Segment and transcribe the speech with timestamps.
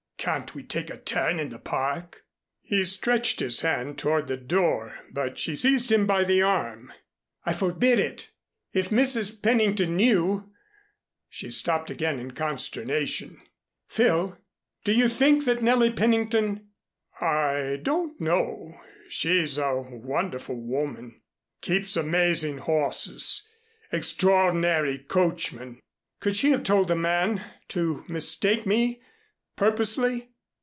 [0.23, 2.25] Can't we take a turn in the Park?"
[2.61, 6.93] He stretched his hand toward the door, but she seized him by the arm.
[7.43, 8.29] "I forbid it.
[8.71, 9.41] If Mrs.
[9.41, 10.51] Pennington knew"
[11.27, 13.41] she stopped again in consternation.
[13.87, 14.37] "Phil!
[14.83, 16.67] Do you think that Nellie Pennington"
[17.59, 18.79] "I don't know.
[19.09, 21.19] She's a wonderful woman
[21.61, 23.41] keeps amazing horses
[23.91, 25.79] extraordinary coachmen"
[26.19, 29.01] "Could she have told the man to mistake me
[29.57, 30.27] purposely?"